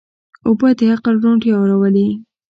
[0.47, 2.07] اوبه د عقل روڼتیا راولي.